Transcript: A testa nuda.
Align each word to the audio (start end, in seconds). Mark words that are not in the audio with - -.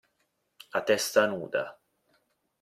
A 0.69 0.81
testa 0.87 1.25
nuda. 1.27 1.63